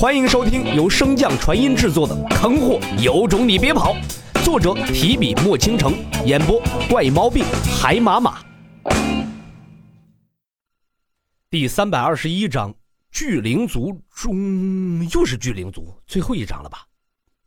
[0.00, 3.94] 欢迎收听由升降传音制作的《坑货有种你别跑》，
[4.42, 5.92] 作者提笔墨倾城，
[6.24, 6.58] 演播
[6.88, 7.44] 怪猫病
[7.78, 8.42] 海马马。
[11.50, 12.74] 第三百二十一章，
[13.10, 16.86] 巨灵族中又是巨灵族，最后一章了吧？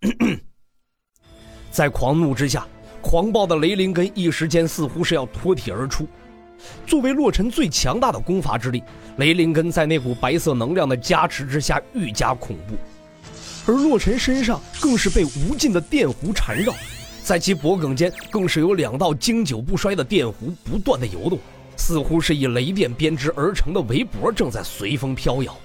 [1.72, 2.68] 在狂怒之下，
[3.00, 6.06] 狂暴的雷灵根一时间似乎是要脱体而出。
[6.86, 8.82] 作为洛尘最强大的攻伐之力，
[9.16, 12.74] 雷灵根在那股白色能量的加持之下愈加恐怖，
[13.70, 16.74] 而洛尘身上更是被无尽的电弧缠绕，
[17.22, 20.32] 在其脖颈间更是有两道经久不衰的电弧
[20.64, 21.38] 不断的游动，
[21.76, 25.56] 似乎是以雷电编织而成的围脖正在随风飘摇。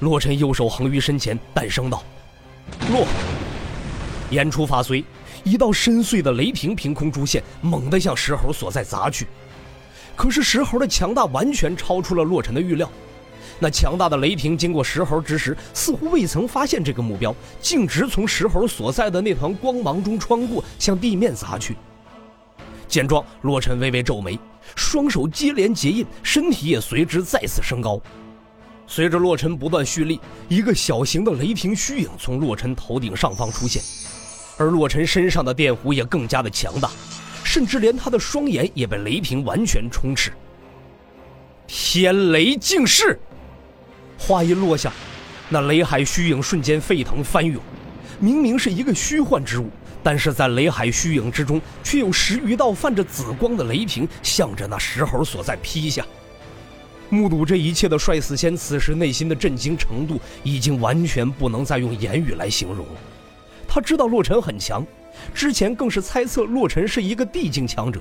[0.00, 2.04] 洛尘右手横于身前，淡声道
[2.92, 3.06] ：“落！”
[4.30, 5.04] 言出法随，
[5.42, 9.26] 一道深邃的雷霆凭空出现，猛地向石猴所在砸去。
[10.18, 12.90] 可是石猴的强大完全超出了洛尘的预料，
[13.60, 21.76] 那强大的雷霆经过石猴之时，似乎未曾发现这个目标，径直从石猴所在的那团光芒中穿过，向地面砸去。
[22.88, 24.36] 见状，洛尘微微皱眉，
[24.74, 28.00] 双手接连结印，身体也随之再次升高。
[28.88, 33.80] 随着洛尘不断蓄力，一个小型的雷霆虚影从洛尘头顶上方出现，
[34.56, 36.90] 而洛尘身上的电弧也更加的强大。
[37.48, 40.30] 甚至连他的双眼也被雷霆完全充斥。
[41.66, 43.18] 天雷尽世，
[44.18, 44.92] 话音落下，
[45.48, 47.58] 那雷海虚影瞬间沸腾翻涌。
[48.20, 49.70] 明明是一个虚幻之物，
[50.02, 56.04] 但是在雷海虚影之中，却有十余道泛着紫光的雷霆向着那石猴所在劈下。
[57.08, 63.00] 目睹这一切的帅死仙，此时内心的震惊程度已经完全不能再用言语来形容了。
[63.66, 64.86] 他知道洛尘很强。
[65.34, 68.00] 之前更是猜测洛尘是一个地境强者，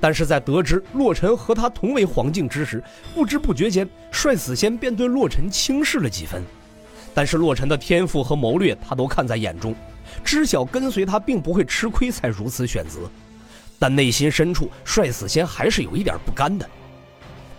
[0.00, 2.82] 但是在得知洛尘和他同为黄境之时，
[3.14, 6.42] 不知不觉间，帅死仙便对洛尘轻视了几分。
[7.12, 9.74] 但是洛尘的天赋和谋略，他都看在眼中，
[10.22, 13.10] 知晓跟随他并不会吃亏，才如此选择。
[13.78, 16.68] 但内心深处，帅死仙还是有一点不甘的。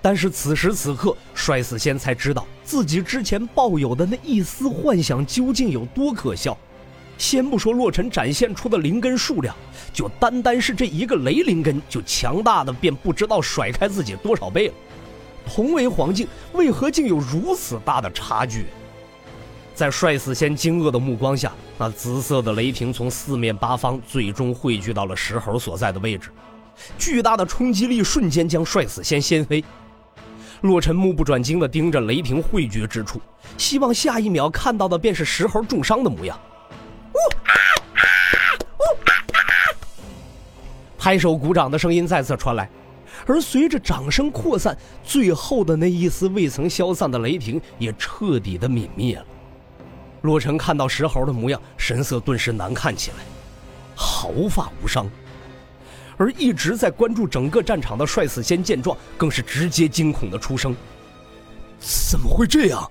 [0.03, 6.57] 但是此时此刻，帅死仙才知道自己之前抱有的那一丝幻想究竟有多可笑。
[7.21, 9.55] 先不说洛尘展现出的灵根数量，
[9.93, 14.73] 就单单是这一个雷灵根，就强大的便不知道甩开自己多少倍了。
[15.45, 18.65] 同为黄境，为何竟有如此大的差距？
[19.75, 26.31] 在帅死仙惊愕的目光下，那紫色的雷霆从四面八方最终汇聚到了石猴所在的位置，
[26.97, 29.63] 巨大的冲击力瞬间将帅死仙掀飞。
[30.61, 33.21] 洛尘目不转睛地盯着雷霆汇聚之处，
[33.59, 36.35] 希望下一秒看到的便是石猴重伤的模样。
[41.01, 42.69] 拍手鼓掌的声音再次传来，
[43.25, 49.25] 而随着掌声扩散，最后的那一丝未曾消散的雷霆也彻底的泯灭了。
[50.21, 53.17] 洛尘看到石猴的模样，神色顿时难看起来，
[53.95, 55.09] 毫发无伤。
[56.17, 60.75] 而一直在关注整个战场的帅死仙见状，更是直接惊恐的出声
[61.81, 62.87] ：“怎么会这样？”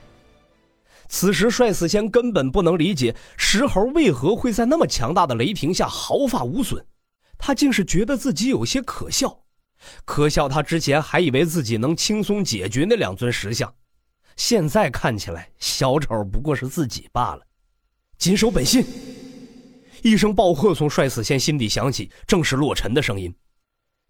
[1.07, 6.85] 此时，帅死仙根本不能理解石猴为何会在那么强大的雷霆下毫发无损。
[7.41, 9.43] 他竟是觉得自己有些可笑，
[10.05, 13.75] 可笑他之前还以为自己能轻松解决那两尊石像，
[14.37, 17.47] 现在看起来小丑不过是自己罢了。
[18.19, 18.85] 谨守本心！
[20.03, 23.35] 一声暴喝从帅死仙心底响起，正是洛尘的声音。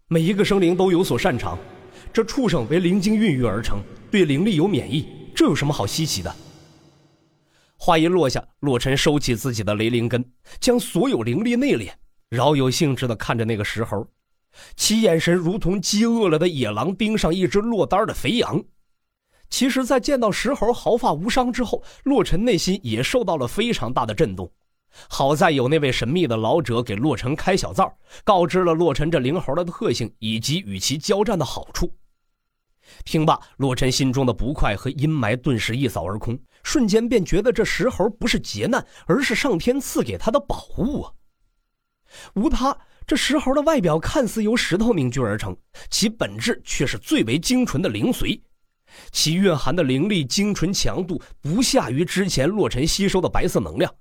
[0.07, 1.57] 每一个生灵都有所擅长，
[2.11, 3.81] 这畜生为灵晶孕育而成，
[4.11, 6.35] 对灵力有免疫，这有什么好稀奇的？
[7.77, 10.23] 话音落下，洛尘收起自己的雷灵根，
[10.59, 11.91] 将所有灵力内敛。
[12.31, 14.07] 饶有兴致地看着那个石猴，
[14.77, 18.63] 其眼神如同饥饿了的野狼盯上一只落单的肥羊。
[19.49, 24.49] 其实，在见到石猴毫发无伤之后，洛尘内心也受到了非常大的震动。
[25.09, 27.93] 好在有那位神秘的老者给洛尘开小灶，
[28.23, 31.93] 告知了洛尘这灵猴的特性以及与其交战的好处。
[33.03, 41.11] 听罢，洛尘心中的不快和阴霾顿时一扫而空，瞬间便觉得这石猴不是劫难，而是上天赐给他的宝物啊！
[42.35, 45.55] 无他，这石猴的外表看似由石头凝聚而成，
[45.89, 48.39] 其本质却是最为精纯的灵髓，
[49.11, 53.93] 其蕴含的灵力精纯强度不下于之前洛尘吸收的白色能量。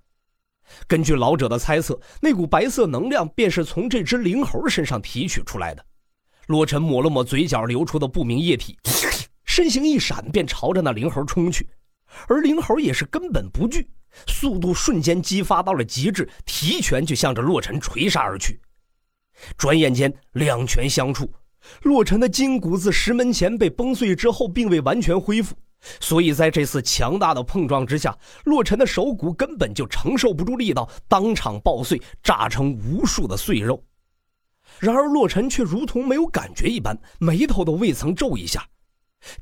[0.86, 5.84] 根据老者的猜测，那股白色能量便是从这只灵猴身上提取出来的。
[6.46, 8.76] 洛尘抹了抹嘴角流出的不明液体，
[9.44, 11.68] 身形一闪，便朝着那灵猴冲去，
[12.28, 13.88] 而灵猴也是根本不惧。
[14.26, 18.60] 速度瞬间激发到了极致，提拳就向着洛尘锤杀而去。
[19.56, 21.32] 转眼间，两拳相触，
[21.82, 25.54] 洛尘的筋骨自石门前被崩碎之后，并未完全恢复，
[26.00, 33.82] 所以在这次强大的碰撞之下，洛尘的手骨根本就承受不住力道，当场爆碎，炸成无数的碎肉。
[34.78, 38.66] 然而洛尘却如同没有感觉一般，眉头都未曾皱一下，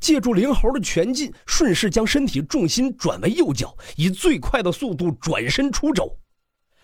[0.01, 6.19] 借助灵猴的拳劲，顺势将身体重心转为右脚，以最快的速度转身出肘。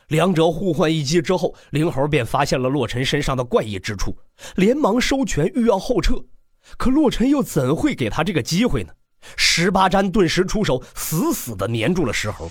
[0.08, 4.17] 两者互换一击之后，灵猴便发现了洛尘身上的怪异之处，
[4.56, 6.14] 连忙收拳欲要后撤，
[6.76, 8.93] 可洛尘又怎会给他这个机会呢？
[9.37, 12.50] 十八斩顿时出手，死死地粘住了石猴。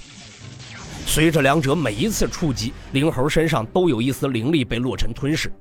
[1.05, 5.51] 随着两者每一次触及，灵猴身上都有一丝灵力被洛尘吞噬。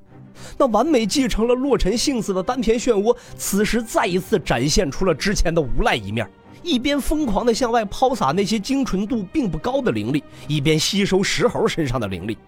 [0.58, 6.28] 那完美继承了洛尘性子的丹田漩涡，此时再一次展现出了之前的无赖一面。
[6.62, 12.38] 一边疯狂地向外抛洒那些精纯度并不高的灵力，一边吸收石猴身上的灵力。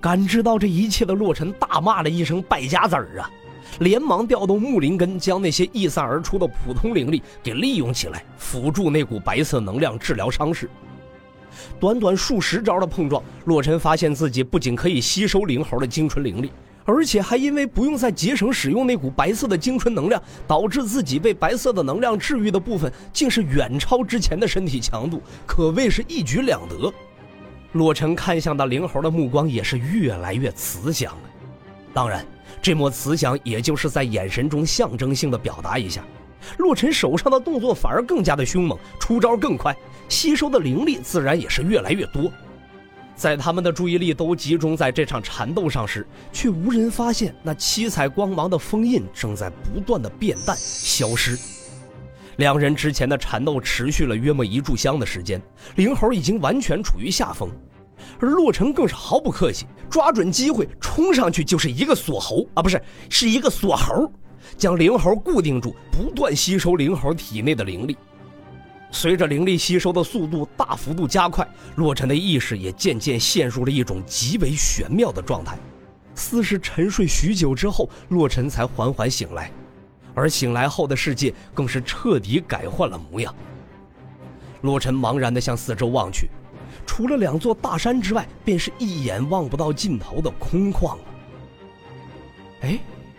[0.00, 3.30] 感知到这一切的洛尘大骂了一声“败家子儿啊”，
[3.80, 10.68] 连忙调动木灵根，将那些溢散而出的普通灵力给利用起来，辅助那股白色能量治疗伤势。
[11.78, 16.50] 短短数十招的碰撞，洛尘发现自己不仅可以吸收灵猴的精纯灵力。
[16.84, 26.92] 而且还因为不用再节省使用那股白色的精纯能量，导致自己被白色的能量治愈的部分竟是远超之前的身体强度，可谓是一举两得。
[27.72, 31.30] 洛尘看向那灵猴的目光也是越来越慈祥了。
[31.94, 32.26] 当然，
[32.60, 36.04] 这抹慈祥也就是在眼神中象征性的表达一下。
[36.58, 39.74] 洛尘手上的动作反而更加的凶猛，出招更快，
[40.08, 42.30] 吸收的灵力自然也是越来越多。
[43.22, 51.38] 在他们的注意力都集中在这场缠斗上时，却无人发现那七彩光芒的封印正在不断的变淡消失。
[52.38, 55.40] 两人之前的缠斗持续了约莫一炷香的时间，
[55.76, 57.48] 灵猴已经完全处于下风，
[58.18, 64.12] 而洛尘更是毫不客气，抓准机会冲上去就是一个锁喉啊，不是，是一个锁喉，
[64.56, 67.96] 将灵猴固定住，不断吸收灵猴体内的灵力。
[68.94, 75.56] 随着灵力吸收的速度大幅度加快，洛尘的意识也渐渐陷入了一种极为玄妙的状态，
[76.14, 79.50] 似是沉睡许久之后，洛尘才缓缓醒来，
[80.14, 83.34] 而醒来后的世界更是彻底改换了模样。
[84.60, 86.28] 洛尘茫然地向四周望去，
[86.86, 91.00] 除了两座大山之外，便是一眼望不到尽头的空旷了。
[92.60, 92.78] 哎，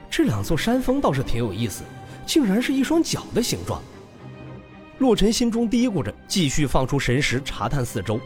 [0.10, 1.84] 这两座山峰倒是挺有意思，
[2.28, 3.81] 竟然是一双脚的形状。
[5.03, 8.17] 洛尘心中嘀咕着，继续放出神识查探四周，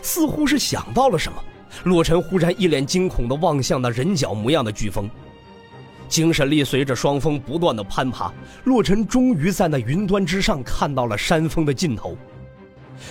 [0.00, 1.42] 似乎是想到了什么。
[1.86, 5.10] 洛尘忽然一脸惊恐地望向那人脚模样的飓风，
[6.08, 8.32] 精神力随着双峰不断的攀爬，
[8.62, 12.16] 洛尘终于在那云端之上看到了山峰的尽头。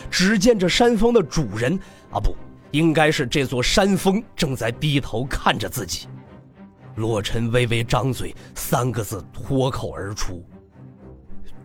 [0.10, 1.78] 只见这山峰的主人
[2.12, 2.34] 啊，不
[2.72, 6.08] 应该是这座山峰正在低头看着自己。
[6.96, 10.42] 洛尘微微张嘴，三个字脱口而出。